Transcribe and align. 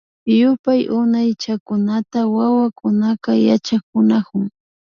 Yupay 0.39 0.81
Unaychakunata 0.99 2.19
wawakunaka 2.35 3.31
yachakunakun 3.47 4.43